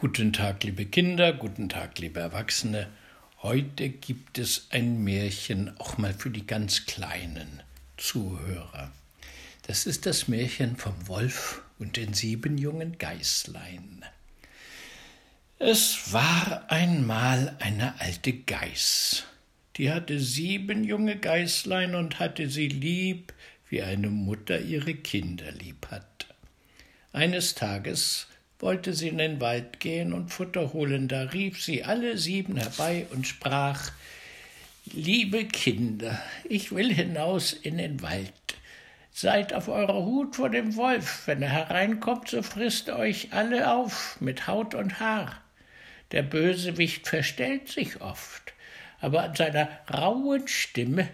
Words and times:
Guten 0.00 0.32
Tag, 0.32 0.64
liebe 0.64 0.86
Kinder, 0.86 1.34
guten 1.34 1.68
Tag, 1.68 1.98
liebe 1.98 2.20
Erwachsene. 2.20 2.88
Heute 3.42 3.90
gibt 3.90 4.38
es 4.38 4.68
ein 4.70 5.04
Märchen 5.04 5.78
auch 5.78 5.98
mal 5.98 6.14
für 6.14 6.30
die 6.30 6.46
ganz 6.46 6.86
kleinen 6.86 7.62
Zuhörer. 7.98 8.92
Das 9.66 9.84
ist 9.84 10.06
das 10.06 10.26
Märchen 10.26 10.76
vom 10.76 11.06
Wolf 11.06 11.60
und 11.78 11.98
den 11.98 12.14
sieben 12.14 12.56
jungen 12.56 12.96
Geißlein. 12.96 14.02
Es 15.58 16.14
war 16.14 16.64
einmal 16.70 17.54
eine 17.60 18.00
alte 18.00 18.32
Geiß, 18.32 19.24
die 19.76 19.92
hatte 19.92 20.18
sieben 20.18 20.82
junge 20.82 21.18
Geißlein 21.18 21.94
und 21.94 22.18
hatte 22.20 22.48
sie 22.48 22.68
lieb, 22.68 23.34
wie 23.68 23.82
eine 23.82 24.08
Mutter 24.08 24.60
ihre 24.60 24.94
Kinder 24.94 25.52
lieb 25.52 25.88
hat. 25.90 26.34
Eines 27.12 27.54
Tages 27.54 28.28
wollte 28.60 28.92
sie 28.92 29.08
in 29.08 29.18
den 29.18 29.40
Wald 29.40 29.80
gehen 29.80 30.12
und 30.12 30.32
Futter 30.32 30.72
holen, 30.72 31.08
da 31.08 31.22
rief 31.22 31.62
sie 31.62 31.82
alle 31.84 32.18
sieben 32.18 32.56
herbei 32.56 33.06
und 33.10 33.26
sprach 33.26 33.90
Liebe 34.92 35.44
Kinder, 35.44 36.20
ich 36.44 36.72
will 36.72 36.92
hinaus 36.92 37.52
in 37.52 37.78
den 37.78 38.02
Wald. 38.02 38.32
Seid 39.12 39.52
auf 39.52 39.68
eurer 39.68 40.04
Hut 40.04 40.36
vor 40.36 40.50
dem 40.50 40.76
Wolf, 40.76 41.22
wenn 41.26 41.42
er 41.42 41.50
hereinkommt, 41.50 42.28
so 42.28 42.42
frisst 42.42 42.90
euch 42.90 43.32
alle 43.32 43.72
auf 43.72 44.20
mit 44.20 44.46
Haut 44.46 44.74
und 44.74 45.00
Haar. 45.00 45.40
Der 46.12 46.22
Bösewicht 46.22 47.06
verstellt 47.06 47.68
sich 47.68 48.00
oft, 48.00 48.52
aber 49.00 49.22
an 49.22 49.34
seiner 49.36 49.68
rauen 49.92 50.48
Stimme 50.48 51.08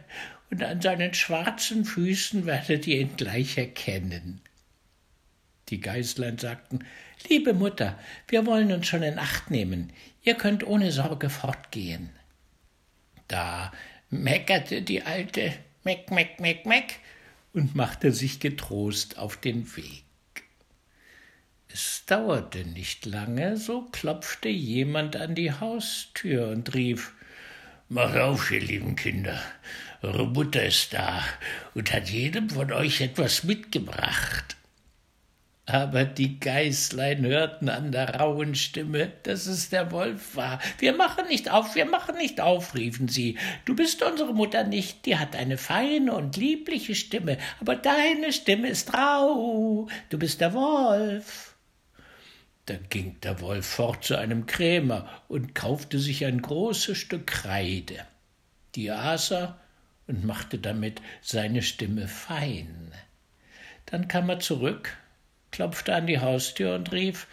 und 0.50 0.62
an 0.62 0.80
seinen 0.80 1.12
schwarzen 1.12 1.84
Füßen 1.84 2.46
werdet 2.46 2.86
ihr 2.86 3.00
ihn 3.00 3.16
gleich 3.16 3.58
erkennen. 3.58 4.40
Die 5.68 5.80
Geißlein 5.80 6.38
sagten 6.38 6.84
Liebe 7.28 7.54
Mutter, 7.54 7.98
wir 8.28 8.46
wollen 8.46 8.72
uns 8.72 8.86
schon 8.86 9.02
in 9.02 9.18
Acht 9.18 9.50
nehmen, 9.50 9.92
ihr 10.22 10.34
könnt 10.34 10.64
ohne 10.64 10.92
Sorge 10.92 11.28
fortgehen. 11.30 12.10
Da 13.28 13.72
meckerte 14.10 14.82
die 14.82 15.02
Alte 15.02 15.52
Meck, 15.82 16.10
Meck, 16.10 16.40
Meck, 16.40 16.66
Meck 16.66 17.00
und 17.52 17.74
machte 17.74 18.12
sich 18.12 18.38
getrost 18.38 19.18
auf 19.18 19.36
den 19.36 19.76
Weg. 19.76 20.04
Es 21.68 22.04
dauerte 22.06 22.64
nicht 22.64 23.06
lange, 23.06 23.56
so 23.56 23.82
klopfte 23.82 24.48
jemand 24.48 25.16
an 25.16 25.34
die 25.34 25.52
Haustür 25.52 26.48
und 26.48 26.74
rief 26.74 27.12
Macht 27.88 28.16
auf, 28.16 28.50
ihr 28.50 28.60
lieben 28.60 28.96
Kinder, 28.96 29.40
eure 30.02 30.26
Mutter 30.26 30.64
ist 30.64 30.92
da 30.92 31.22
und 31.74 31.92
hat 31.92 32.08
jedem 32.08 32.50
von 32.50 32.72
euch 32.72 33.00
etwas 33.00 33.44
mitgebracht. 33.44 34.55
Aber 35.68 36.04
die 36.04 36.38
Geißlein 36.38 37.26
hörten 37.26 37.68
an 37.68 37.90
der 37.90 38.20
rauen 38.20 38.54
Stimme, 38.54 39.12
dass 39.24 39.46
es 39.46 39.68
der 39.68 39.90
Wolf 39.90 40.36
war. 40.36 40.60
Wir 40.78 40.94
machen 40.94 41.26
nicht 41.26 41.50
auf, 41.50 41.74
wir 41.74 41.86
machen 41.86 42.16
nicht 42.18 42.40
auf, 42.40 42.76
riefen 42.76 43.08
sie. 43.08 43.36
Du 43.64 43.74
bist 43.74 44.00
unsere 44.00 44.32
Mutter 44.32 44.62
nicht, 44.62 45.06
die 45.06 45.18
hat 45.18 45.34
eine 45.34 45.58
feine 45.58 46.14
und 46.14 46.36
liebliche 46.36 46.94
Stimme, 46.94 47.38
aber 47.60 47.74
deine 47.74 48.32
Stimme 48.32 48.68
ist 48.68 48.94
rau. 48.94 49.88
Du 50.08 50.18
bist 50.18 50.40
der 50.40 50.54
Wolf. 50.54 51.56
Da 52.66 52.74
ging 52.88 53.16
der 53.22 53.40
Wolf 53.40 53.66
fort 53.66 54.04
zu 54.04 54.16
einem 54.16 54.46
Krämer 54.46 55.08
und 55.26 55.56
kaufte 55.56 55.98
sich 55.98 56.24
ein 56.24 56.42
großes 56.42 56.96
Stück 56.96 57.26
Kreide. 57.26 58.06
Die 58.76 58.92
aß 58.92 59.32
er 59.32 59.60
und 60.06 60.24
machte 60.24 60.58
damit 60.58 61.02
seine 61.22 61.62
Stimme 61.62 62.06
fein. 62.06 62.92
Dann 63.86 64.06
kam 64.06 64.28
er 64.28 64.38
zurück 64.38 64.96
klopfte 65.56 65.94
an 65.94 66.06
die 66.06 66.20
Haustür 66.20 66.74
und 66.74 66.92
rief 66.92 67.26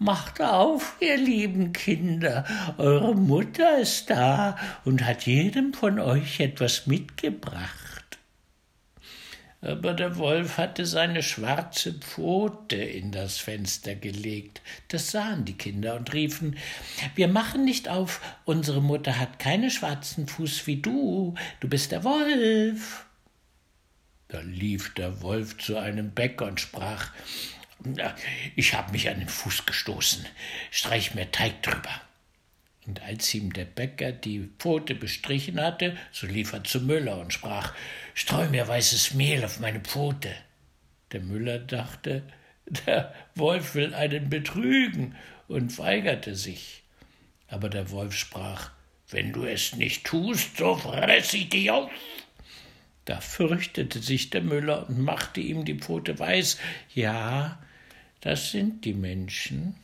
Macht 0.00 0.40
auf, 0.40 0.96
ihr 1.00 1.16
lieben 1.16 1.72
Kinder, 1.72 2.44
eure 2.76 3.14
Mutter 3.14 3.78
ist 3.78 4.10
da 4.10 4.56
und 4.84 5.04
hat 5.04 5.26
jedem 5.26 5.72
von 5.72 6.00
euch 6.00 6.40
etwas 6.40 6.88
mitgebracht. 6.88 8.18
Aber 9.60 9.94
der 9.94 10.16
Wolf 10.16 10.58
hatte 10.58 10.86
seine 10.86 11.22
schwarze 11.22 11.94
Pfote 11.94 12.76
in 12.76 13.12
das 13.12 13.38
Fenster 13.38 13.94
gelegt. 13.94 14.60
Das 14.88 15.12
sahen 15.12 15.44
die 15.44 15.56
Kinder 15.56 15.94
und 15.94 16.12
riefen 16.12 16.56
Wir 17.14 17.28
machen 17.28 17.64
nicht 17.64 17.88
auf, 17.88 18.20
unsere 18.44 18.82
Mutter 18.82 19.20
hat 19.20 19.38
keinen 19.38 19.70
schwarzen 19.70 20.26
Fuß 20.26 20.66
wie 20.66 20.82
du, 20.82 21.34
du 21.60 21.68
bist 21.68 21.92
der 21.92 22.02
Wolf. 22.02 23.04
Da 24.28 24.40
lief 24.40 24.92
der 24.94 25.22
Wolf 25.22 25.56
zu 25.56 25.78
einem 25.78 26.10
Bäcker 26.10 26.46
und 26.46 26.60
sprach 26.60 27.10
ich 28.56 28.74
habe 28.74 28.92
mich 28.92 29.08
an 29.08 29.20
den 29.20 29.28
Fuß 29.28 29.66
gestoßen. 29.66 30.26
Streich 30.70 31.14
mir 31.14 31.30
Teig 31.30 31.62
drüber. 31.62 32.00
Und 32.86 33.02
als 33.02 33.32
ihm 33.34 33.52
der 33.52 33.66
Bäcker 33.66 34.12
die 34.12 34.48
Pfote 34.58 34.94
bestrichen 34.94 35.60
hatte, 35.60 35.96
so 36.10 36.26
lief 36.26 36.54
er 36.54 36.64
zum 36.64 36.86
Müller 36.86 37.20
und 37.20 37.32
sprach 37.32 37.74
Streu 38.14 38.48
mir 38.48 38.66
weißes 38.66 39.14
Mehl 39.14 39.44
auf 39.44 39.60
meine 39.60 39.80
Pfote. 39.80 40.34
Der 41.12 41.20
Müller 41.20 41.58
dachte, 41.58 42.22
der 42.86 43.14
Wolf 43.34 43.74
will 43.74 43.94
einen 43.94 44.30
betrügen 44.30 45.14
und 45.48 45.78
weigerte 45.78 46.34
sich. 46.34 46.82
Aber 47.46 47.68
der 47.68 47.90
Wolf 47.90 48.14
sprach 48.14 48.70
Wenn 49.10 49.32
du 49.32 49.44
es 49.44 49.76
nicht 49.76 50.04
tust, 50.04 50.56
so 50.56 50.74
fress 50.74 51.34
ich 51.34 51.50
dich 51.50 51.70
auf. 51.70 51.90
Da 53.04 53.20
fürchtete 53.20 54.00
sich 54.00 54.30
der 54.30 54.42
Müller 54.42 54.88
und 54.88 55.00
machte 55.00 55.40
ihm 55.40 55.64
die 55.64 55.78
Pfote 55.78 56.18
weiß. 56.18 56.58
Ja, 56.94 57.58
das 58.20 58.50
sind 58.50 58.84
die 58.84 58.94
Menschen. 58.94 59.76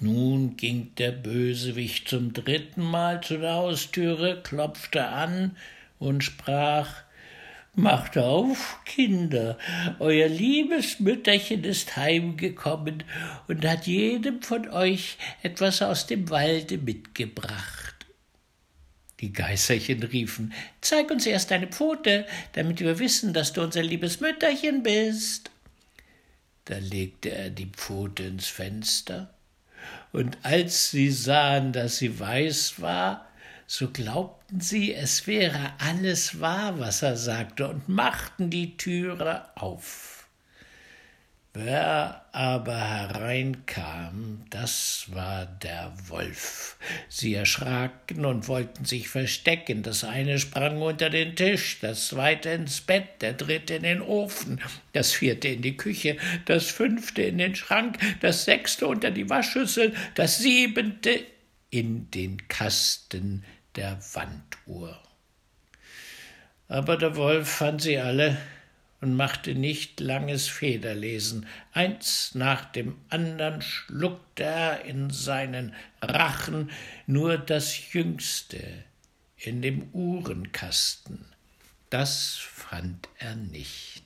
Nun 0.00 0.56
ging 0.56 0.94
der 0.96 1.12
Bösewicht 1.12 2.08
zum 2.08 2.34
dritten 2.34 2.82
Mal 2.82 3.22
zu 3.22 3.38
der 3.38 3.54
Haustüre, 3.54 4.42
klopfte 4.42 5.06
an 5.06 5.56
und 5.98 6.22
sprach 6.22 7.06
Macht 7.78 8.16
auf, 8.16 8.78
Kinder, 8.86 9.58
euer 9.98 10.28
liebes 10.28 10.98
Mütterchen 10.98 11.62
ist 11.62 11.96
heimgekommen 11.96 13.04
und 13.48 13.66
hat 13.66 13.86
jedem 13.86 14.40
von 14.40 14.70
euch 14.70 15.18
etwas 15.42 15.82
aus 15.82 16.06
dem 16.06 16.30
Walde 16.30 16.78
mitgebracht. 16.78 18.06
Die 19.20 19.32
Geißerchen 19.32 20.02
riefen 20.02 20.54
Zeig 20.80 21.10
uns 21.10 21.26
erst 21.26 21.50
deine 21.50 21.66
Pfote, 21.66 22.26
damit 22.52 22.80
wir 22.80 22.98
wissen, 22.98 23.34
dass 23.34 23.52
du 23.52 23.62
unser 23.62 23.82
liebes 23.82 24.20
Mütterchen 24.20 24.82
bist. 24.82 25.50
Da 26.66 26.78
legte 26.78 27.30
er 27.30 27.50
die 27.50 27.70
Pfote 27.70 28.24
ins 28.24 28.48
Fenster, 28.48 29.32
und 30.12 30.38
als 30.42 30.90
sie 30.90 31.10
sahen, 31.10 31.72
dass 31.72 31.98
sie 31.98 32.18
weiß 32.18 32.80
war, 32.80 33.26
so 33.66 33.90
glaubten 33.90 34.60
sie, 34.60 34.94
es 34.94 35.26
wäre 35.26 35.72
alles 35.78 36.40
wahr, 36.40 36.78
was 36.78 37.02
er 37.02 37.16
sagte, 37.16 37.68
und 37.68 37.88
machten 37.88 38.50
die 38.50 38.76
Türe 38.76 39.44
auf. 39.56 40.25
Wer 41.58 42.22
aber 42.32 42.78
hereinkam, 42.78 44.44
das 44.50 45.06
war 45.08 45.46
der 45.46 45.90
Wolf. 46.08 46.76
Sie 47.08 47.32
erschraken 47.32 48.26
und 48.26 48.46
wollten 48.46 48.84
sich 48.84 49.08
verstecken. 49.08 49.82
Das 49.82 50.04
eine 50.04 50.38
sprang 50.38 50.82
unter 50.82 51.08
den 51.08 51.34
Tisch, 51.34 51.78
das 51.80 52.08
zweite 52.08 52.50
ins 52.50 52.82
Bett, 52.82 53.22
der 53.22 53.32
dritte 53.32 53.76
in 53.76 53.84
den 53.84 54.02
Ofen, 54.02 54.60
das 54.92 55.12
vierte 55.12 55.48
in 55.48 55.62
die 55.62 55.78
Küche, 55.78 56.18
das 56.44 56.66
fünfte 56.66 57.22
in 57.22 57.38
den 57.38 57.54
Schrank, 57.54 57.96
das 58.20 58.44
sechste 58.44 58.86
unter 58.86 59.10
die 59.10 59.30
Waschschüssel, 59.30 59.94
das 60.14 60.36
siebente 60.36 61.24
in 61.70 62.10
den 62.10 62.48
Kasten 62.48 63.44
der 63.76 63.98
Wanduhr. 64.12 65.00
Aber 66.68 66.98
der 66.98 67.16
Wolf 67.16 67.48
fand 67.48 67.80
sie 67.80 67.96
alle 67.96 68.36
und 69.00 69.14
machte 69.14 69.54
nicht 69.54 70.00
langes 70.00 70.48
Federlesen. 70.48 71.46
Eins 71.72 72.34
nach 72.34 72.64
dem 72.64 72.96
andern 73.08 73.62
schluckte 73.62 74.44
er 74.44 74.84
in 74.84 75.10
seinen 75.10 75.74
Rachen 76.00 76.70
nur 77.06 77.38
das 77.38 77.92
Jüngste 77.92 78.62
in 79.36 79.62
dem 79.62 79.88
Uhrenkasten. 79.92 81.26
Das 81.90 82.36
fand 82.36 83.08
er 83.18 83.36
nicht. 83.36 84.04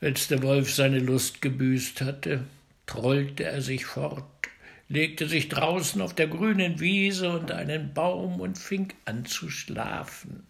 Als 0.00 0.28
der 0.28 0.42
Wolf 0.42 0.74
seine 0.74 0.98
Lust 0.98 1.42
gebüßt 1.42 2.00
hatte, 2.00 2.44
trollte 2.86 3.44
er 3.44 3.62
sich 3.62 3.86
fort, 3.86 4.48
legte 4.88 5.28
sich 5.28 5.48
draußen 5.48 6.00
auf 6.02 6.14
der 6.14 6.28
grünen 6.28 6.80
Wiese 6.80 7.30
unter 7.30 7.56
einen 7.56 7.94
Baum 7.94 8.40
und 8.40 8.58
fing 8.58 8.92
an 9.04 9.24
zu 9.24 9.48
schlafen. 9.48 10.46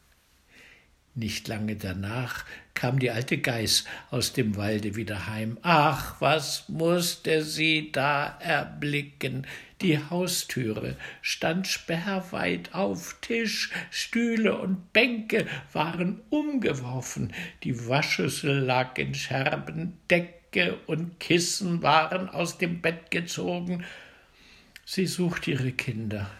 Nicht 1.14 1.46
lange 1.48 1.76
danach 1.76 2.44
kam 2.74 2.98
die 2.98 3.10
alte 3.10 3.38
Geiß 3.38 3.84
aus 4.10 4.32
dem 4.32 4.56
Walde 4.56 4.96
wieder 4.96 5.26
heim. 5.26 5.58
Ach, 5.62 6.20
was 6.20 6.68
musste 6.68 7.42
sie 7.42 7.92
da 7.92 8.38
erblicken? 8.40 9.46
Die 9.82 9.98
Haustüre 9.98 10.96
stand 11.20 11.66
sperrweit 11.66 12.74
auf, 12.74 13.16
Tisch, 13.20 13.70
Stühle 13.90 14.56
und 14.56 14.92
Bänke 14.92 15.46
waren 15.72 16.20
umgeworfen, 16.30 17.32
die 17.62 17.88
Waschschüssel 17.88 18.60
lag 18.60 18.96
in 18.96 19.14
Scherben, 19.14 19.98
Deck 20.08 20.42
Decke 20.52 20.78
und 20.86 21.18
Kissen 21.18 21.82
waren 21.82 22.28
aus 22.28 22.58
dem 22.58 22.80
Bett 22.80 23.10
gezogen. 23.10 23.84
Sie 24.84 25.06
suchte 25.06 25.52
ihre 25.52 25.72
Kinder, 25.72 26.30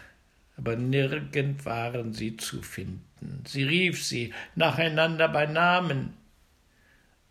aber 0.57 0.75
nirgend 0.75 1.65
waren 1.65 2.13
sie 2.13 2.37
zu 2.37 2.61
finden. 2.61 3.43
Sie 3.45 3.63
rief 3.63 4.03
sie 4.03 4.33
nacheinander 4.55 5.27
bei 5.27 5.45
Namen, 5.45 6.13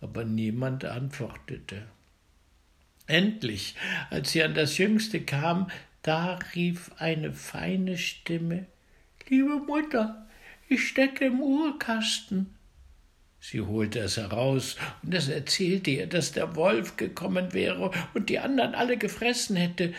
aber 0.00 0.24
niemand 0.24 0.84
antwortete. 0.84 1.82
Endlich, 3.06 3.76
als 4.10 4.32
sie 4.32 4.42
an 4.42 4.54
das 4.54 4.78
Jüngste 4.78 5.20
kam, 5.20 5.70
da 6.02 6.38
rief 6.54 6.90
eine 6.98 7.32
feine 7.32 7.96
Stimme 7.96 8.66
Liebe 9.28 9.56
Mutter, 9.66 10.26
ich 10.68 10.88
stecke 10.88 11.26
im 11.26 11.40
Uhrkasten. 11.40 12.54
Sie 13.40 13.60
holte 13.60 14.00
es 14.00 14.16
heraus, 14.16 14.76
und 15.02 15.14
es 15.14 15.28
erzählte 15.28 15.90
ihr, 15.90 16.06
dass 16.06 16.32
der 16.32 16.54
Wolf 16.54 16.96
gekommen 16.96 17.52
wäre 17.52 17.90
und 18.14 18.28
die 18.28 18.38
anderen 18.38 18.74
alle 18.74 18.96
gefressen 18.96 19.56
hätte. 19.56 19.94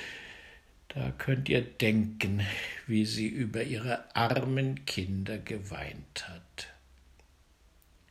Da 0.95 1.12
könnt 1.18 1.50
ihr 1.50 1.62
denken, 1.62 2.45
wie 2.86 3.06
sie 3.06 3.28
über 3.28 3.63
ihre 3.63 4.16
armen 4.16 4.86
Kinder 4.86 5.40
geweint 5.40 6.28
hat. 6.28 6.68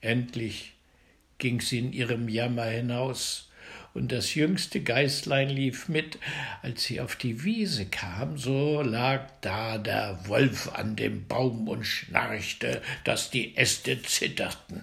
Endlich 0.00 0.74
ging 1.38 1.60
sie 1.60 1.78
in 1.78 1.92
ihrem 1.92 2.28
Jammer 2.28 2.64
hinaus, 2.64 3.48
und 3.94 4.10
das 4.10 4.34
jüngste 4.34 4.80
Geißlein 4.80 5.50
lief 5.50 5.88
mit. 5.88 6.18
Als 6.62 6.84
sie 6.84 7.00
auf 7.00 7.14
die 7.14 7.44
Wiese 7.44 7.86
kam, 7.86 8.38
so 8.38 8.80
lag 8.80 9.28
da 9.42 9.78
der 9.78 10.26
Wolf 10.26 10.72
an 10.72 10.96
dem 10.96 11.26
Baum 11.26 11.68
und 11.68 11.84
schnarchte, 11.84 12.82
dass 13.04 13.30
die 13.30 13.56
Äste 13.56 14.02
zitterten. 14.02 14.82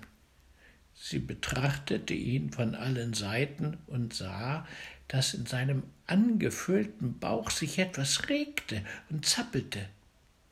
Sie 0.94 1.19
betrachtete 1.19 2.13
ihn 2.13 2.51
von 2.51 2.75
allen 2.75 3.13
Seiten 3.13 3.78
und 3.88 4.13
sah, 4.13 4.68
dass 5.10 5.34
in 5.34 5.46
seinem 5.46 5.84
angefüllten 6.08 7.20
Bauch 7.20 7.50
sich 7.50 7.78
etwas 7.78 8.30
regte 8.30 8.84
und 9.10 9.26
zappelte. 9.26 9.86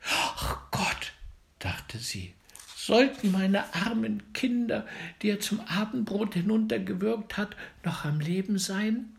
Ach 0.04 0.60
Gott, 0.72 1.14
dachte 1.60 1.98
sie, 1.98 2.34
sollten 2.76 3.32
meine 3.32 3.74
armen 3.74 4.34
Kinder, 4.34 4.86
die 5.22 5.30
er 5.30 5.40
zum 5.40 5.62
Abendbrot 5.62 6.34
hinuntergewürgt 6.34 7.38
hat, 7.38 7.56
noch 7.84 8.04
am 8.04 8.20
Leben 8.20 8.58
sein? 8.58 9.14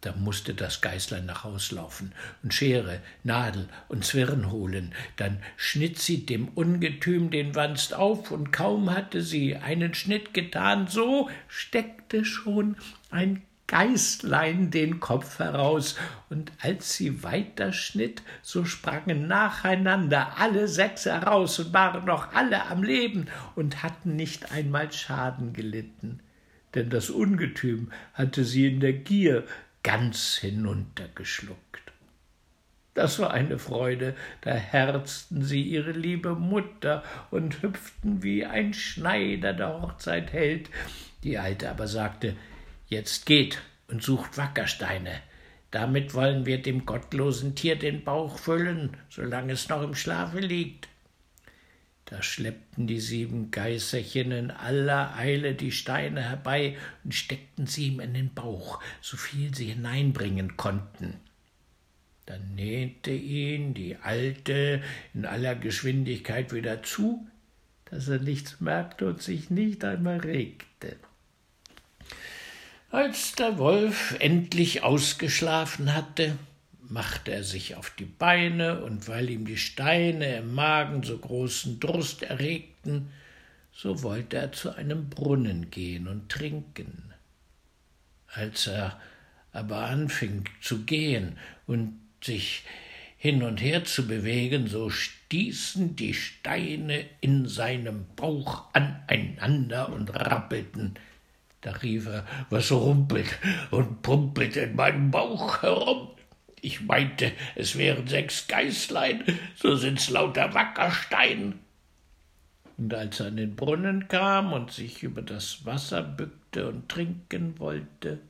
Da 0.00 0.14
musste 0.14 0.54
das 0.54 0.82
Geißlein 0.82 1.26
nach 1.26 1.44
Haus 1.44 1.72
laufen 1.72 2.12
und 2.42 2.54
Schere, 2.54 3.00
Nadel 3.24 3.68
und 3.88 4.04
Zwirn 4.04 4.50
holen. 4.50 4.94
Dann 5.16 5.42
schnitt 5.56 5.98
sie 5.98 6.24
dem 6.24 6.48
Ungetüm 6.48 7.30
den 7.30 7.54
Wanst 7.54 7.92
auf, 7.92 8.30
und 8.30 8.52
kaum 8.52 8.94
hatte 8.94 9.20
sie 9.22 9.56
einen 9.56 9.94
Schnitt 9.94 10.32
getan, 10.32 10.86
so 10.86 11.28
steckte 11.48 12.24
schon 12.24 12.76
ein 13.10 13.42
Geißlein 13.66 14.70
den 14.70 15.00
Kopf 15.00 15.38
heraus, 15.38 15.96
und 16.30 16.52
als 16.60 16.94
sie 16.94 17.22
weiterschnitt, 17.22 18.22
so 18.42 18.64
sprangen 18.64 19.26
nacheinander 19.26 20.38
alle 20.38 20.68
sechs 20.68 21.06
heraus 21.06 21.58
und 21.58 21.72
waren 21.72 22.04
noch 22.04 22.32
alle 22.32 22.66
am 22.66 22.82
Leben 22.82 23.26
und 23.54 23.82
hatten 23.82 24.14
nicht 24.14 24.52
einmal 24.52 24.92
Schaden 24.92 25.52
gelitten, 25.52 26.20
denn 26.74 26.90
das 26.90 27.10
Ungetüm 27.10 27.90
hatte 28.14 28.44
sie 28.44 28.68
in 28.68 28.80
der 28.80 28.92
Gier 28.92 29.44
ganz 29.82 30.36
hinuntergeschluckt. 30.36 31.86
Das 32.94 33.18
war 33.18 33.30
eine 33.30 33.58
Freude, 33.58 34.14
da 34.40 34.52
herzten 34.54 35.42
sie 35.42 35.62
ihre 35.62 35.92
liebe 35.92 36.34
Mutter 36.34 37.02
und 37.30 37.60
hüpften 37.60 38.22
wie 38.22 38.46
ein 38.46 38.72
Schneider 38.72 39.52
der 39.52 39.82
Hochzeit 39.82 40.32
hält. 40.32 40.70
Die 41.22 41.36
Alte 41.36 41.68
aber 41.68 41.88
sagte, 41.88 42.36
Jetzt 42.88 43.26
geht 43.26 43.62
und 43.88 44.02
sucht 44.02 44.38
Wackersteine. 44.38 45.20
Damit 45.70 46.14
wollen 46.14 46.46
wir 46.46 46.62
dem 46.62 46.86
gottlosen 46.86 47.54
Tier 47.54 47.76
den 47.76 48.04
Bauch 48.04 48.38
füllen, 48.38 48.96
solange 49.10 49.54
es 49.54 49.68
noch 49.68 49.82
im 49.82 49.94
Schlafe 49.94 50.38
liegt. 50.38 50.88
Da 52.04 52.22
schleppten 52.22 52.86
die 52.86 53.00
sieben 53.00 53.50
Geißerchen 53.50 54.30
in 54.30 54.50
aller 54.52 55.16
Eile 55.16 55.54
die 55.54 55.72
Steine 55.72 56.22
herbei 56.22 56.76
und 57.02 57.12
steckten 57.12 57.66
sie 57.66 57.88
ihm 57.88 57.98
in 57.98 58.14
den 58.14 58.32
Bauch, 58.32 58.80
so 59.00 59.16
viel 59.16 59.52
sie 59.52 59.66
hineinbringen 59.66 60.56
konnten. 60.56 61.14
Dann 62.26 62.54
nähte 62.54 63.10
ihn 63.10 63.74
die 63.74 63.96
Alte 63.96 64.82
in 65.14 65.26
aller 65.26 65.56
Geschwindigkeit 65.56 66.52
wieder 66.52 66.84
zu, 66.84 67.26
dass 67.86 68.06
er 68.06 68.20
nichts 68.20 68.60
merkte 68.60 69.08
und 69.08 69.20
sich 69.20 69.50
nicht 69.50 69.84
einmal 69.84 70.18
regte. 70.18 70.96
Als 72.96 73.34
der 73.34 73.58
Wolf 73.58 74.16
endlich 74.20 74.82
ausgeschlafen 74.82 75.92
hatte, 75.92 76.38
machte 76.80 77.30
er 77.30 77.44
sich 77.44 77.74
auf 77.74 77.90
die 77.90 78.06
Beine, 78.06 78.82
und 78.82 79.06
weil 79.06 79.28
ihm 79.28 79.44
die 79.44 79.58
Steine 79.58 80.36
im 80.36 80.54
Magen 80.54 81.02
so 81.02 81.18
großen 81.18 81.78
Durst 81.78 82.22
erregten, 82.22 83.10
so 83.70 84.02
wollte 84.02 84.38
er 84.38 84.52
zu 84.52 84.74
einem 84.74 85.10
Brunnen 85.10 85.70
gehen 85.70 86.08
und 86.08 86.30
trinken. 86.30 87.12
Als 88.28 88.66
er 88.66 88.98
aber 89.52 89.80
anfing 89.80 90.44
zu 90.62 90.84
gehen 90.84 91.36
und 91.66 92.00
sich 92.24 92.62
hin 93.18 93.42
und 93.42 93.60
her 93.60 93.84
zu 93.84 94.08
bewegen, 94.08 94.68
so 94.68 94.88
stießen 94.88 95.96
die 95.96 96.14
Steine 96.14 97.04
in 97.20 97.46
seinem 97.46 98.06
Bauch 98.16 98.72
aneinander 98.72 99.92
und 99.92 100.14
rappelten. 100.14 100.94
Da 101.66 101.72
rief 101.72 102.06
er, 102.06 102.24
was 102.48 102.70
rumpelt 102.70 103.40
und 103.72 104.00
pumpelt 104.00 104.54
in 104.54 104.76
meinem 104.76 105.10
Bauch 105.10 105.62
herum? 105.62 106.10
Ich 106.60 106.82
meinte, 106.82 107.32
es 107.56 107.76
wären 107.76 108.06
sechs 108.06 108.46
Geißlein, 108.46 109.24
so 109.56 109.74
sind's 109.74 110.08
lauter 110.08 110.54
Wackerstein. 110.54 111.58
Und 112.76 112.94
als 112.94 113.18
er 113.18 113.26
an 113.26 113.36
den 113.36 113.56
Brunnen 113.56 114.06
kam 114.06 114.52
und 114.52 114.70
sich 114.70 115.02
über 115.02 115.22
das 115.22 115.66
Wasser 115.66 116.04
bückte 116.04 116.68
und 116.68 116.88
trinken 116.88 117.58
wollte, 117.58 118.20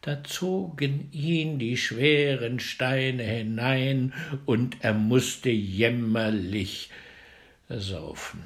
da 0.00 0.24
zogen 0.24 1.12
ihn 1.12 1.58
die 1.58 1.76
schweren 1.76 2.60
Steine 2.60 3.24
hinein, 3.24 4.14
und 4.46 4.78
er 4.80 4.94
musste 4.94 5.50
jämmerlich 5.50 6.88
saufen. 7.68 8.42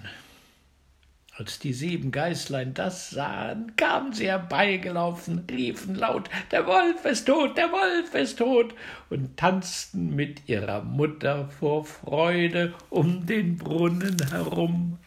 Als 1.36 1.58
die 1.58 1.72
sieben 1.72 2.12
Geißlein 2.12 2.74
das 2.74 3.10
sahen, 3.10 3.74
kamen 3.74 4.12
sie 4.12 4.28
herbeigelaufen, 4.28 5.44
riefen 5.50 5.96
laut 5.96 6.30
Der 6.52 6.64
Wolf 6.64 7.04
ist 7.04 7.26
tot, 7.26 7.56
der 7.56 7.72
Wolf 7.72 8.14
ist 8.14 8.38
tot 8.38 8.72
und 9.10 9.36
tanzten 9.36 10.14
mit 10.14 10.48
ihrer 10.48 10.82
Mutter 10.82 11.48
vor 11.48 11.84
Freude 11.84 12.72
um 12.88 13.26
den 13.26 13.56
Brunnen 13.56 14.16
herum. 14.30 14.98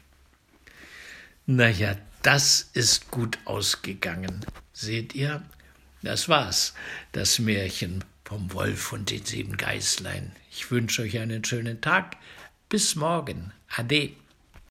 Na 1.45 1.69
ja, 1.69 1.95
das 2.23 2.71
ist 2.73 3.09
gut 3.09 3.37
ausgegangen. 3.45 4.45
Seht 4.73 5.15
ihr? 5.15 5.43
Das 6.01 6.27
war's, 6.27 6.73
das 7.13 7.39
Märchen 7.39 8.03
vom 8.25 8.51
Wolf 8.51 8.91
und 8.91 9.11
den 9.11 9.23
sieben 9.23 9.55
Geißlein. 9.55 10.33
Ich 10.51 10.69
wünsche 10.71 11.03
euch 11.03 11.19
einen 11.19 11.45
schönen 11.45 11.79
Tag. 11.79 12.17
Bis 12.67 12.95
morgen. 12.97 13.53
Ade. 13.69 14.11